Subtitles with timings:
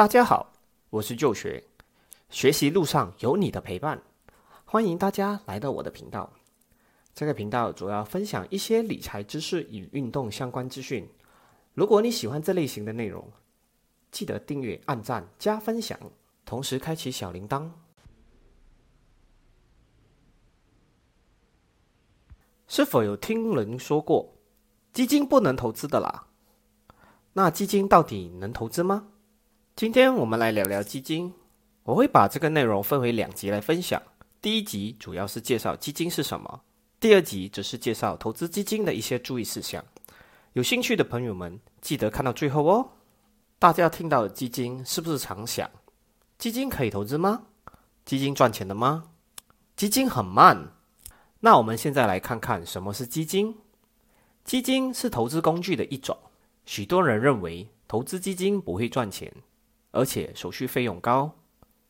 [0.00, 0.50] 大家好，
[0.88, 1.62] 我是旧学，
[2.30, 4.00] 学习路上有你的陪伴，
[4.64, 6.32] 欢迎大家来到我的频道。
[7.12, 11.06] 这个频道主要分享一些理财知识与运动相关资讯。
[11.74, 13.30] 如果你喜欢这类型的内容，
[14.10, 16.00] 记得订阅、按赞、加分享，
[16.46, 17.70] 同时开启小铃铛。
[22.66, 24.32] 是否有听人说过，
[24.94, 26.28] 基金不能投资的啦？
[27.34, 29.08] 那基金到底能投资吗？
[29.80, 31.32] 今天我们来聊聊基金。
[31.84, 34.02] 我会把这个内容分为两集来分享。
[34.42, 36.60] 第一集主要是介绍基金是什么，
[37.00, 39.82] 第二集则是介绍投资基金的一些注意事项。
[40.52, 42.90] 有兴趣的朋友们，记得看到最后哦。
[43.58, 45.70] 大家听到的基金，是不是常想，
[46.36, 47.44] 基金可以投资吗？
[48.04, 49.04] 基金赚钱的吗？
[49.76, 50.74] 基金很慢。
[51.40, 53.56] 那我们现在来看看什么是基金。
[54.44, 56.18] 基金是投资工具的一种。
[56.66, 59.32] 许多人认为投资基金不会赚钱，
[59.90, 61.32] 而且手续费用高，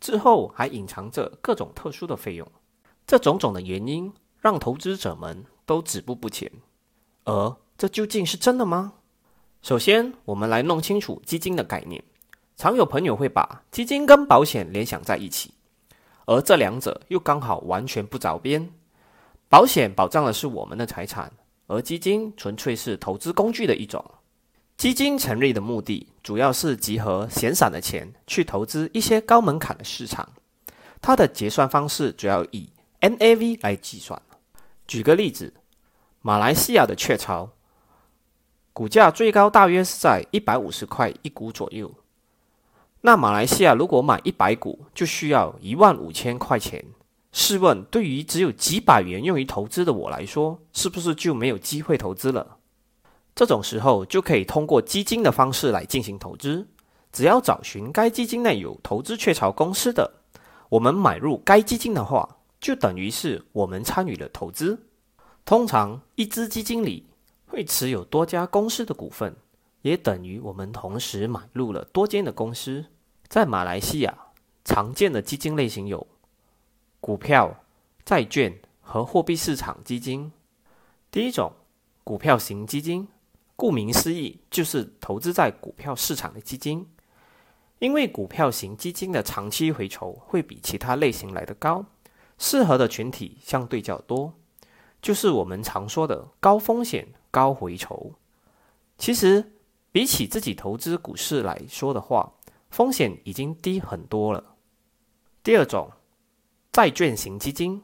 [0.00, 2.46] 之后还隐藏着各种特殊的费用。
[3.06, 6.50] 这种种的原因让投资者们都止步不前。
[7.24, 8.94] 而这究竟是真的吗？
[9.62, 12.04] 首先，我们来弄清楚基金的概念。
[12.56, 15.52] 常有朋友会把基金跟保险联想在一起，
[16.24, 18.72] 而这两者又刚好完全不着边。
[19.48, 21.32] 保险保障的是我们的财产，
[21.66, 24.04] 而基金纯粹是投资工具的一种。
[24.76, 30.28] 基金成立的目的主要是集合闲散的钱去投资一些高门槛的市场。
[31.00, 32.68] 它的结算方式主要以
[33.00, 34.20] NAV 来计算。
[34.86, 35.54] 举个例子，
[36.20, 37.50] 马来西亚的雀巢
[38.74, 41.94] 股价最高大约是在一百五十块一股左右。
[43.00, 46.84] 那马来西亚如果买一百股，就需要一万五千块钱。
[47.32, 52.55] 试问，对于只有几百元用于投资的我来说，是不是就没有机会投资了？
[53.36, 56.66] 这种时候就可以通过基金的方式来进行投资。
[57.12, 60.10] 只要找寻该基金内有投资雀巢公司的，
[60.70, 64.86] 我们买入该基金的话，就等于是我们参与了投资。
[65.44, 67.06] 通常，一支基金里
[67.46, 69.36] 会持有多家公司的股份，
[69.82, 72.86] 也等于我们同时买入了多间的公司。
[73.28, 74.16] 在马来西亚，
[74.64, 76.06] 常见的基金类型有。
[77.00, 77.54] 股票、
[78.04, 80.32] 债券和货币市场基金。
[81.10, 81.52] 第一种，
[82.02, 83.06] 股票型基金，
[83.56, 86.86] 顾名思义，就是投资在股票市场的基金。
[87.80, 91.84] 因为股票型基金的长期回酬会比其他类型来得高，
[92.38, 94.34] 适合的群体相对较多，
[95.02, 98.12] 就是我们常说的高风险高回酬。
[98.96, 99.52] 其实，
[99.90, 102.34] 比起自己投资股市来说的话，
[102.70, 104.56] 风险已经低很多了。
[105.42, 105.90] 第二种。
[106.72, 107.82] 债券型基金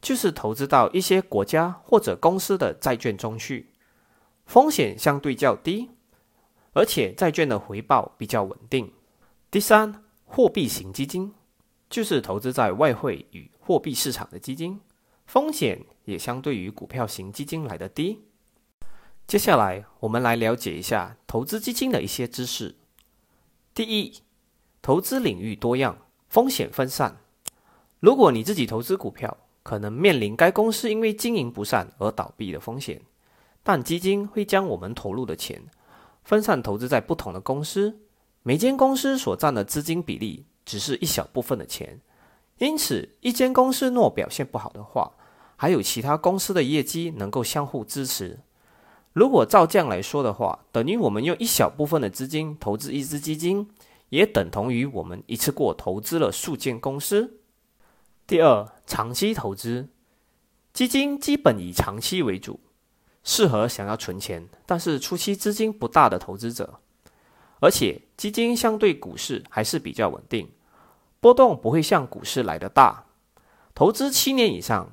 [0.00, 3.71] 就是投资到一些国家或者公司的债券中去，
[4.44, 5.90] 风险相对较低，
[6.72, 8.92] 而且债券的回报比较稳定。
[9.50, 11.32] 第三，货币型基金
[11.88, 14.80] 就是投资在外汇与货币市场的基金，
[15.26, 18.24] 风险也相对于股票型基金来的低。
[19.26, 22.76] 接下来，我们来了解一下投资基金的一些知识。
[23.72, 24.22] 第一，
[24.82, 25.96] 投资领域多样，
[26.28, 27.18] 风险分散。
[28.00, 33.00] 如果你自己投资股票，可能面临该公司因为经营不善而倒闭的风险，
[33.62, 35.62] 但基金会将我们投入的钱
[36.24, 38.00] 分散投资在不同的公司，
[38.42, 42.00] 每间公司所占的资金比例只是一小部分的钱，
[42.58, 45.12] 因此一间公司若表现不好的话，
[45.56, 48.40] 还有其他公司的业绩能够相互支持。
[49.12, 53.68] 如果照这样来说的话，等于我们用一小部分的资金投资一支基金，
[54.08, 57.40] 也等同于我们一次过投资了数间公司。
[58.26, 59.88] 第二，长期投资
[60.72, 62.58] 基金基本以长期为主，
[63.24, 66.80] 适合想要存钱但是初期资金不大的投资者。
[67.60, 70.50] 而且基金相对股市还是比较稳定，
[71.20, 73.04] 波动不会像股市来的大。
[73.74, 74.92] 投资七年以上，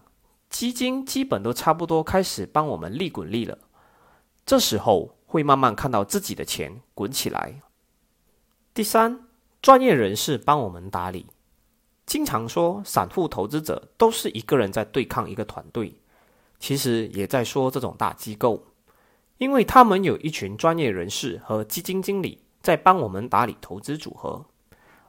[0.49, 3.57] 基金基本都差不多开始帮我们利滚利了。
[4.45, 7.61] 这时候会慢慢看到自己的钱滚起来。
[8.73, 9.27] 第三，
[9.61, 11.25] 专业人士帮我们打理。
[12.05, 15.99] 经常说散户投资者都是一个人在对抗一个团队，
[16.59, 18.65] 其实也在说这种大机构，
[19.37, 24.45] 因为他们有一群专业人士和基金经理在帮我们打理投资组合，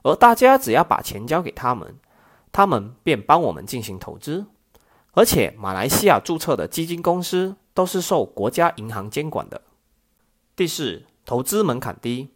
[0.03, 1.99] 而大家只要把钱交给他们，
[2.51, 4.45] 他们便帮我们进行投资。
[5.11, 9.61] 而且马来西亚注册的基金公司都是受国家银行监管的。
[10.55, 12.29] 第四，投资门槛低，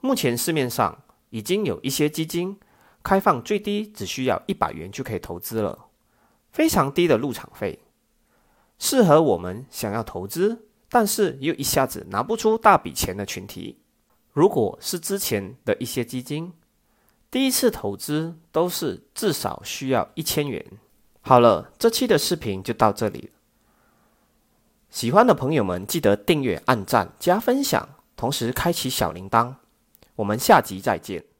[0.00, 2.58] 目前市面上已经有一些基金。
[3.04, 5.86] 开放最低只需要一百元就可以投资了，
[6.52, 7.80] 非常低的入场费，
[8.84, 13.78] 适合我们想要投资，但是又一下子拿不出大笔钱的群体。
[14.32, 16.52] 如果是之前的一些基金，
[17.30, 20.66] 第一次投资都是至少需要一千元。
[21.20, 23.30] 好了，这期的视频就到这里。
[24.90, 29.54] 喜欢的朋友们记得订阅、按赞、加分享，同时开启小铃铛。
[30.16, 31.31] 我们下集再见。